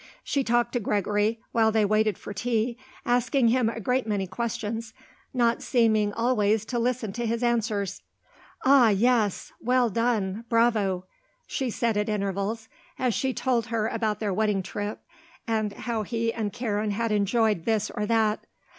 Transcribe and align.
She 0.23 0.43
talked 0.43 0.73
to 0.73 0.79
Gregory, 0.79 1.39
while 1.51 1.71
they 1.71 1.85
waited 1.85 2.17
for 2.17 2.33
tea, 2.33 2.75
asking 3.05 3.49
him 3.49 3.69
a 3.69 3.79
great 3.79 4.07
many 4.07 4.25
questions, 4.25 4.93
not 5.31 5.61
seeming, 5.61 6.11
always, 6.11 6.65
to 6.65 6.79
listen 6.79 7.13
to 7.13 7.25
his 7.27 7.43
answers. 7.43 8.01
"Ah, 8.65 8.89
yes. 8.89 9.51
Well 9.61 9.91
done. 9.91 10.43
Bravo," 10.49 11.05
she 11.45 11.69
said 11.69 11.97
at 11.97 12.09
intervals, 12.09 12.67
as 12.97 13.15
he 13.21 13.31
told 13.31 13.67
her 13.67 13.85
about 13.89 14.19
their 14.19 14.33
wedding 14.33 14.63
trip 14.63 15.03
and 15.47 15.71
how 15.71 16.01
he 16.01 16.33
and 16.33 16.51
Karen 16.51 16.89
had 16.89 17.11
enjoyed 17.11 17.65
this 17.65 17.91
or 17.91 18.07
that. 18.07 18.39